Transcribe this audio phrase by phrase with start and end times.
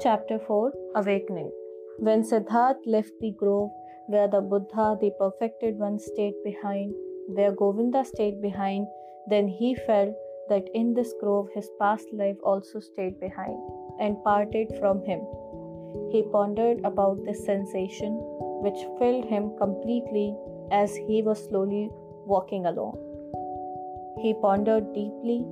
[0.00, 1.50] Chapter 4 Awakening
[1.98, 3.70] When Siddharth left the grove
[4.06, 6.94] where the Buddha, the perfected one, stayed behind,
[7.26, 8.86] where Govinda stayed behind,
[9.28, 10.14] then he felt
[10.50, 13.58] that in this grove his past life also stayed behind
[13.98, 15.20] and parted from him.
[16.12, 18.12] He pondered about this sensation
[18.62, 20.36] which filled him completely
[20.70, 21.90] as he was slowly
[22.24, 22.98] walking along.
[24.22, 25.44] He pondered deeply,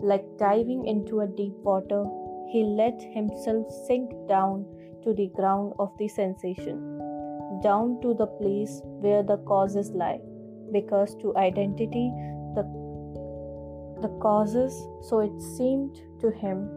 [0.00, 2.06] like diving into a deep water
[2.48, 4.64] he let himself sink down
[5.02, 6.98] to the ground of the sensation,
[7.62, 10.20] down to the place where the causes lie,
[10.72, 12.10] because to identity
[12.54, 12.62] the,
[14.02, 14.72] the causes,
[15.02, 16.68] so it seemed to him,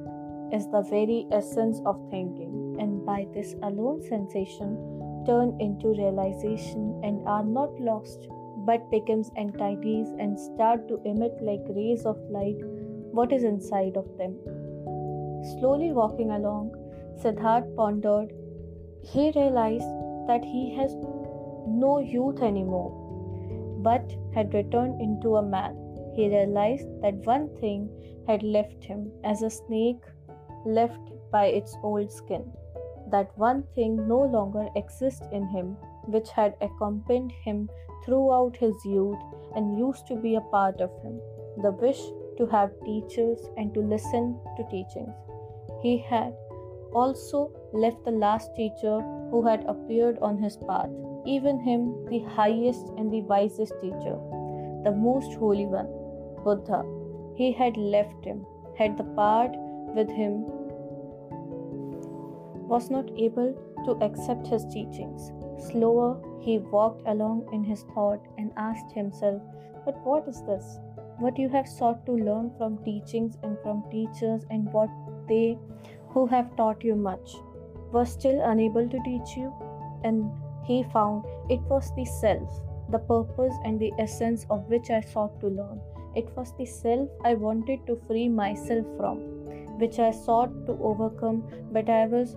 [0.52, 7.28] is the very essence of thinking, and by this alone sensation turn into realization and
[7.28, 8.28] are not lost
[8.66, 12.58] but becomes entities and start to emit like rays of light
[13.12, 14.36] what is inside of them
[15.44, 16.72] Slowly walking along,
[17.22, 18.34] Siddharth pondered.
[19.04, 19.90] He realized
[20.28, 20.94] that he has
[21.68, 22.92] no youth anymore,
[23.82, 25.78] but had returned into a man.
[26.16, 27.90] He realized that one thing
[28.28, 30.04] had left him as a snake
[30.66, 31.00] left
[31.32, 32.52] by its old skin.
[33.10, 37.70] That one thing no longer exists in him, which had accompanied him
[38.06, 39.20] throughout his youth
[39.56, 41.20] and used to be a part of him
[41.62, 42.00] the wish
[42.38, 45.29] to have teachers and to listen to teachings.
[45.82, 46.36] He had
[46.94, 50.90] also left the last teacher who had appeared on his path,
[51.26, 54.18] even him, the highest and the wisest teacher,
[54.84, 55.88] the most holy one,
[56.44, 56.84] Buddha.
[57.36, 58.46] He had left him,
[58.78, 59.52] had the part
[59.96, 60.46] with him,
[62.68, 63.54] was not able
[63.86, 65.32] to accept his teachings.
[65.70, 69.42] Slower, he walked along in his thought and asked himself,
[69.86, 70.80] But what is this?
[71.20, 74.90] What you have sought to learn from teachings and from teachers, and what
[75.30, 75.58] they
[76.10, 77.36] who have taught you much
[77.92, 79.54] were still unable to teach you,
[80.04, 80.32] and
[80.66, 85.40] he found it was the self, the purpose and the essence of which I sought
[85.42, 85.80] to learn.
[86.16, 89.18] It was the self I wanted to free myself from,
[89.80, 92.36] which I sought to overcome, but I was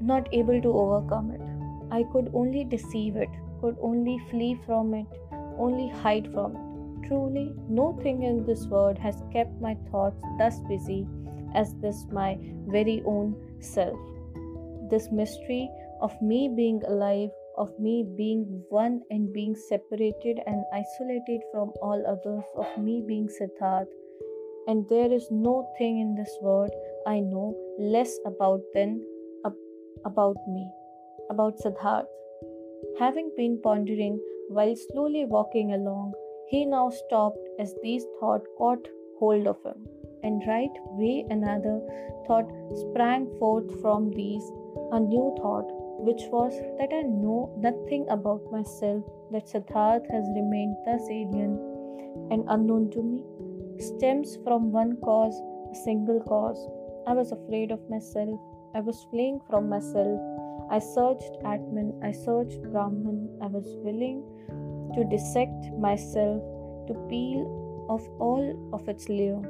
[0.00, 1.40] not able to overcome it.
[1.92, 3.28] I could only deceive it,
[3.60, 5.06] could only flee from it,
[5.58, 7.08] only hide from it.
[7.08, 11.06] Truly, no thing in this world has kept my thoughts thus busy
[11.54, 13.98] as this my very own self.
[14.90, 21.40] This mystery of me being alive, of me being one and being separated and isolated
[21.52, 23.88] from all others, of me being Siddharth.
[24.66, 26.70] And there is no thing in this world
[27.06, 29.04] I know less about than
[30.04, 30.66] about me,
[31.30, 32.06] about Siddharth.
[32.98, 34.18] Having been pondering
[34.48, 36.12] while slowly walking along,
[36.48, 38.88] he now stopped as these thoughts caught
[39.18, 41.80] hold of him and right way another
[42.26, 44.50] thought sprang forth from these
[44.92, 50.76] a new thought which was that I know nothing about myself, that Siddharth has remained
[50.86, 51.60] thus alien
[52.30, 53.22] and unknown to me,
[53.78, 55.38] stems from one cause,
[55.70, 56.58] a single cause.
[57.06, 58.40] I was afraid of myself,
[58.74, 60.20] I was fleeing from myself.
[60.70, 64.24] I searched Atman, I searched Brahman, I was willing
[64.94, 66.40] to dissect myself,
[66.88, 69.42] to peel off all of its layer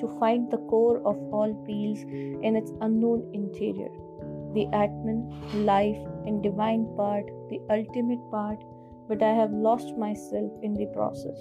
[0.00, 3.90] to find the core of all peels in its unknown interior.
[4.54, 8.62] The Atman, life, and divine part, the ultimate part,
[9.08, 11.38] but I have lost myself in the process.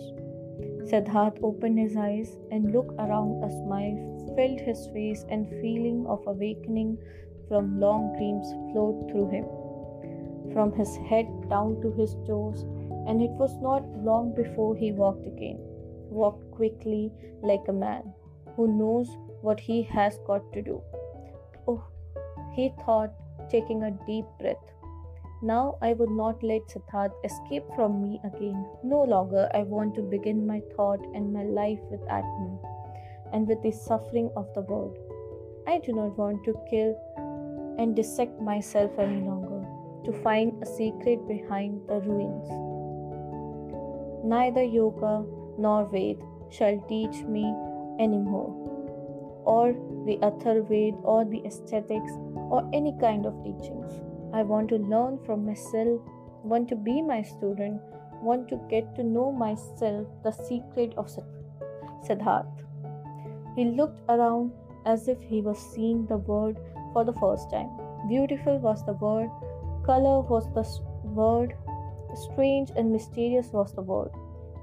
[0.89, 3.43] Siddharth opened his eyes and looked around.
[3.43, 3.97] A smile
[4.35, 6.97] filled his face, and feeling of awakening
[7.47, 9.45] from long dreams flowed through him,
[10.53, 12.63] from his head down to his toes,
[13.07, 15.59] and it was not long before he walked again,
[16.09, 17.11] walked quickly
[17.41, 18.13] like a man
[18.55, 20.81] who knows what he has got to do.
[21.67, 21.83] Oh,
[22.53, 23.13] he thought,
[23.49, 24.63] taking a deep breath.
[25.41, 28.65] Now I would not let Siddharth escape from me again.
[28.83, 32.59] No longer I want to begin my thought and my life with Atman
[33.33, 34.97] and with the suffering of the world.
[35.67, 36.95] I do not want to kill
[37.77, 39.65] and dissect myself any longer,
[40.05, 42.47] to find a secret behind the ruins.
[44.23, 45.25] Neither yoga
[45.57, 47.43] nor Ved shall teach me
[47.99, 48.51] anymore,
[49.45, 49.73] or
[50.05, 52.11] the Atharved, or the aesthetics,
[52.49, 54.01] or any kind of teachings.
[54.33, 56.01] I want to learn from myself,
[56.43, 57.81] want to be my student,
[58.21, 61.09] want to get to know myself, the secret of
[62.07, 62.47] Siddharth.
[63.55, 64.51] He looked around
[64.85, 66.57] as if he was seeing the world
[66.93, 67.69] for the first time.
[68.07, 69.29] Beautiful was the word,
[69.85, 70.65] color was the
[71.09, 71.53] word,
[72.15, 74.11] strange and mysterious was the word.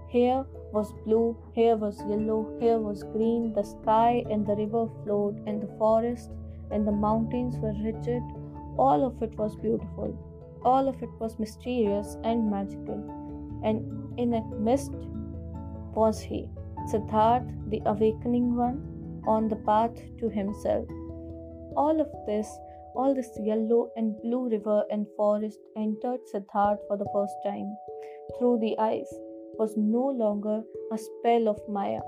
[0.09, 5.43] Here was blue, here was yellow, here was green, the sky and the river flowed,
[5.47, 6.31] and the forest
[6.71, 8.23] and the mountains were rigid.
[8.79, 10.17] All of it was beautiful.
[10.65, 13.01] All of it was mysterious and magical.
[13.65, 14.93] And in that mist
[15.95, 16.49] was he,
[16.91, 20.87] Siddharth, the awakening one, on the path to himself.
[21.77, 22.49] All of this,
[22.95, 27.77] all this yellow and blue river and forest entered Siddharth for the first time
[28.39, 29.13] through the eyes,
[29.61, 32.01] was no longer a spell of Maya,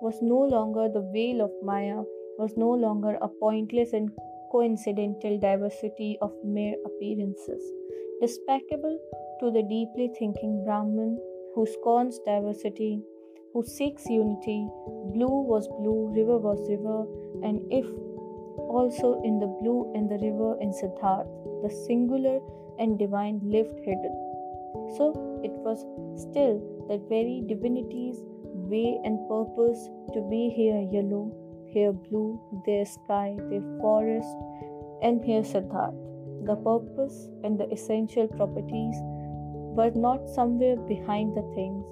[0.00, 2.02] was no longer the veil of Maya,
[2.38, 4.10] was no longer a pointless and
[4.50, 7.62] coincidental diversity of mere appearances.
[8.22, 8.98] Despicable
[9.40, 11.18] to the deeply thinking Brahmin
[11.54, 13.02] who scorns diversity,
[13.52, 14.66] who seeks unity,
[15.12, 17.00] blue was blue, river was river,
[17.42, 17.84] and if
[18.78, 21.28] also in the blue and the river in Siddharth,
[21.62, 22.40] the singular
[22.78, 24.27] and divine lived hidden.
[24.96, 25.84] So it was
[26.20, 31.32] still that very divinity's way and purpose to be here yellow,
[31.68, 34.28] here blue, there sky, there forest,
[35.02, 35.94] and here Siddharth.
[36.44, 38.96] The purpose and the essential properties
[39.78, 41.84] were not somewhere behind the things,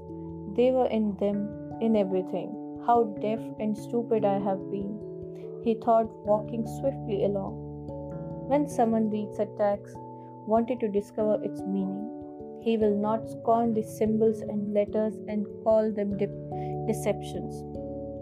[0.56, 1.48] they were in them,
[1.80, 2.82] in everything.
[2.86, 4.98] How deaf and stupid I have been,
[5.64, 7.54] he thought, walking swiftly along.
[8.48, 9.96] When someone reads a text,
[10.46, 12.15] wanted to discover its meaning,
[12.66, 17.62] he will not scorn the symbols and letters and call them de- deceptions,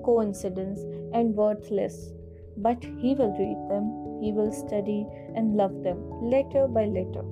[0.05, 0.81] coincidence,
[1.15, 2.11] and worthless.
[2.59, 3.87] But he will read them,
[4.23, 5.99] he will study and love them,
[6.35, 7.25] letter by letter.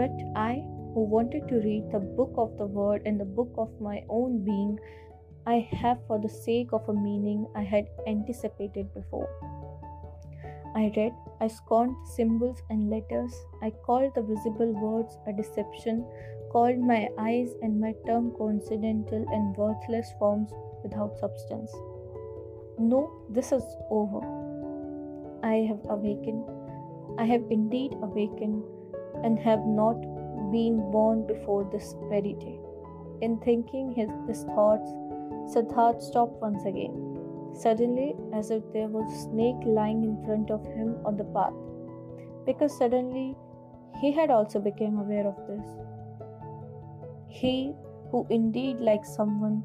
[0.00, 3.68] But I, who wanted to read the book of the Word and the book of
[3.78, 4.78] my own being,
[5.46, 9.28] I have for the sake of a meaning I had anticipated before.
[10.74, 11.12] I read,
[11.44, 16.06] I scorned symbols and letters, I called the visible words a deception,
[16.50, 21.70] called my eyes and my tongue coincidental and worthless forms without substance.
[22.78, 24.20] No, this is over.
[25.42, 26.48] I have awakened.
[27.18, 28.64] I have indeed awakened
[29.22, 30.00] and have not
[30.50, 32.58] been born before this very day.
[33.20, 34.88] In thinking his, his thoughts,
[35.52, 37.13] Siddharth stopped once again.
[37.54, 41.54] Suddenly, as if there was a snake lying in front of him on the path,
[42.44, 43.36] because suddenly
[44.00, 45.66] he had also become aware of this.
[47.28, 47.74] He,
[48.10, 49.62] who indeed like someone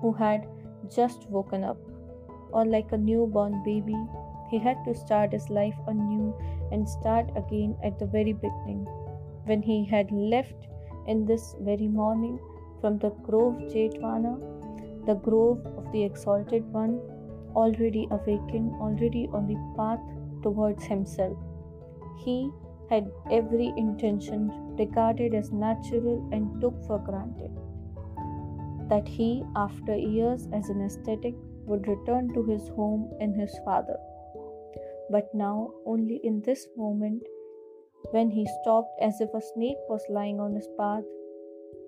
[0.00, 0.46] who had
[0.94, 1.76] just woken up,
[2.52, 4.00] or like a newborn baby,
[4.50, 6.32] he had to start his life anew
[6.70, 8.86] and start again at the very beginning,
[9.44, 10.68] when he had left
[11.06, 12.38] in this very morning
[12.80, 14.38] from the grove Jetavana,
[15.06, 17.00] the grove of the exalted one,
[17.56, 20.00] already awakened, already on the path
[20.42, 21.36] towards himself.
[22.24, 22.50] He
[22.90, 27.50] had every intention regarded as natural and took for granted
[28.88, 33.96] that he, after years as an ascetic, would return to his home and his father.
[35.10, 37.24] But now, only in this moment,
[38.12, 41.02] when he stopped as if a snake was lying on his path,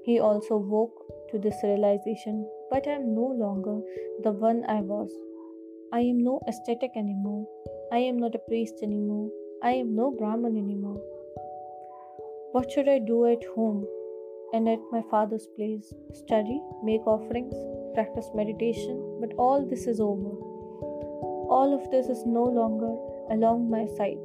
[0.02, 3.80] he also woke to this realization but I am no longer
[4.22, 5.10] the one I was.
[5.90, 7.46] I am no ascetic anymore.
[7.90, 9.30] I am not a priest anymore.
[9.62, 11.00] I am no Brahman anymore.
[12.52, 13.86] What should I do at home
[14.52, 15.94] and at my father's place?
[16.12, 17.54] Study, make offerings,
[17.94, 20.28] practice meditation, but all this is over.
[21.56, 22.94] All of this is no longer
[23.30, 24.18] along my side.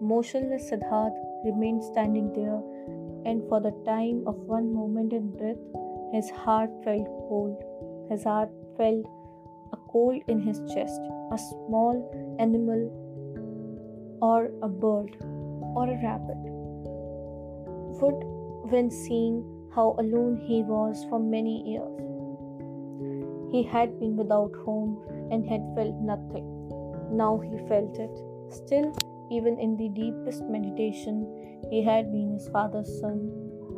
[0.00, 2.62] Motionless Siddharth remained standing there,
[3.26, 5.58] and for the time of one moment in breath,
[6.12, 7.60] his heart felt cold.
[8.08, 9.04] His heart felt
[9.94, 11.00] a cold in his chest.
[11.32, 15.16] A small animal or a bird
[15.76, 16.36] or a rabbit
[18.00, 22.00] would, when seeing how alone he was for many years,
[23.52, 24.98] he had been without home
[25.30, 26.46] and had felt nothing.
[27.16, 28.10] Now he felt it.
[28.50, 28.92] Still,
[29.30, 31.26] even in the deepest meditation,
[31.70, 33.30] he had been his father's son,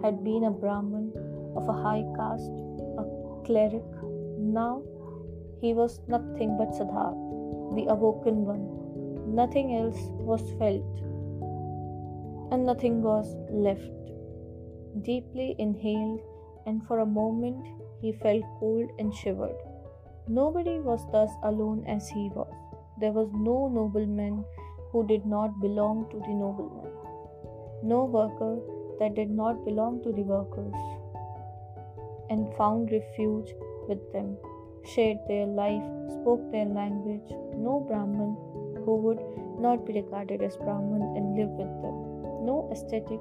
[0.03, 1.13] had been a Brahman
[1.57, 2.51] of a high caste,
[2.99, 3.05] a
[3.45, 3.85] cleric.
[4.39, 4.83] Now
[5.61, 7.21] he was nothing but Siddharth,
[7.77, 8.65] the awoken one.
[9.35, 9.99] Nothing else
[10.31, 11.01] was felt,
[12.53, 13.91] and nothing was left.
[15.03, 16.21] Deeply inhaled,
[16.67, 17.67] and for a moment
[18.01, 19.57] he felt cold and shivered.
[20.29, 22.53] Nobody was thus alone as he was.
[23.01, 24.45] There was no nobleman
[24.91, 26.93] who did not belong to the nobleman,
[27.83, 28.59] no worker
[28.99, 30.75] that did not belong to the workers,
[32.31, 33.55] and found refuge
[33.89, 34.37] with them,
[34.87, 37.29] shared their life, spoke their language.
[37.57, 38.37] No Brahman
[38.85, 39.21] who would
[39.61, 41.97] not be regarded as Brahman and live with them.
[42.45, 43.21] No ascetic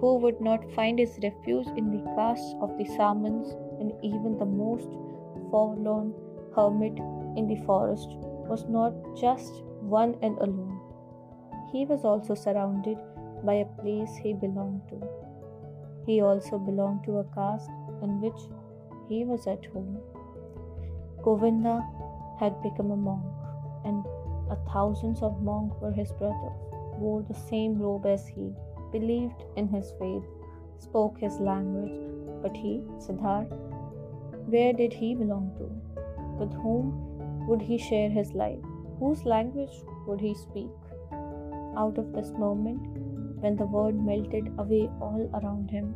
[0.00, 4.46] who would not find his refuge in the caste of the Samans and even the
[4.46, 4.88] most
[5.50, 6.14] forlorn
[6.54, 6.98] hermit
[7.36, 8.08] in the forest
[8.48, 10.80] was not just one and alone.
[11.72, 12.98] He was also surrounded
[13.44, 15.00] by a place he belonged to.
[16.06, 17.70] He also belonged to a caste
[18.02, 18.40] in which
[19.08, 19.98] he was at home.
[21.28, 21.86] Govinda
[22.40, 23.26] had become a monk,
[23.84, 24.02] and
[24.50, 26.60] a thousands of monks were his brothers,
[27.00, 28.46] wore the same robe as he,
[28.92, 30.24] believed in his faith,
[30.78, 31.98] spoke his language,
[32.40, 33.52] but he, Siddharth,
[34.54, 35.66] where did he belong to?
[36.40, 38.64] With whom would he share his life?
[38.98, 40.70] Whose language would he speak?
[41.76, 42.86] Out of this moment,
[43.42, 45.92] when the world melted away all around him,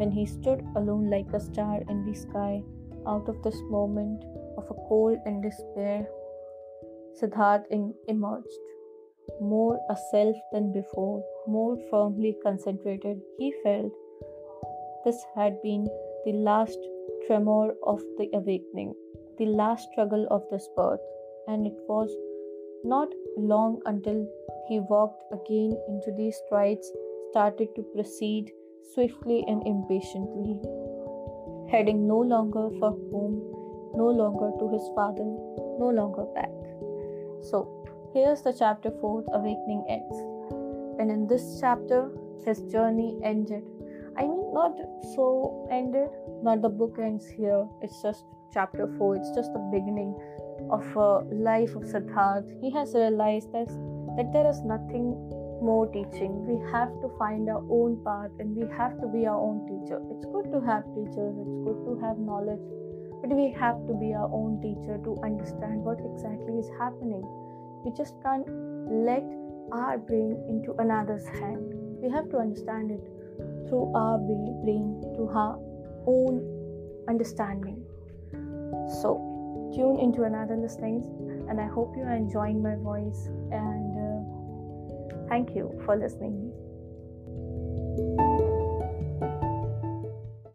[0.00, 2.64] when he stood alone like a star in the sky,
[3.06, 4.24] out of this moment
[4.68, 6.06] of a cold and despair,
[7.20, 7.64] Siddharth
[8.08, 8.58] emerged.
[9.40, 13.92] More a self than before, more firmly concentrated, he felt
[15.04, 15.86] this had been
[16.24, 16.78] the last
[17.26, 18.94] tremor of the awakening,
[19.38, 21.00] the last struggle of this birth,
[21.48, 22.10] and it was
[22.84, 24.26] not long until
[24.68, 26.92] he walked again into these strides,
[27.30, 28.52] started to proceed
[28.94, 30.60] swiftly and impatiently,
[31.70, 35.24] heading no longer for home, no longer to his father,
[35.78, 36.50] no longer back.
[37.42, 37.68] So,
[38.12, 40.16] here's the chapter 4 Awakening ends.
[40.98, 42.10] And in this chapter,
[42.44, 43.62] his journey ended.
[44.16, 44.76] I mean, not
[45.14, 46.08] so ended,
[46.42, 50.16] not the book ends here, it's just chapter 4, it's just the beginning
[50.70, 52.48] of a life of Siddharth.
[52.62, 53.68] He has realized that,
[54.16, 55.12] that there is nothing
[55.60, 56.46] more teaching.
[56.46, 60.00] We have to find our own path and we have to be our own teacher.
[60.10, 62.64] It's good to have teachers, it's good to have knowledge,
[63.26, 67.22] but we have to be our own teacher to understand what exactly is happening.
[67.84, 68.46] We just can't
[68.88, 69.24] let
[69.72, 71.74] our brain into another's hand.
[72.00, 73.02] We have to understand it
[73.68, 75.58] through our brain, to our
[76.06, 77.82] own understanding.
[79.02, 81.02] So, tune into another listening,
[81.48, 86.52] and I hope you are enjoying my voice and uh, Thank you for listening.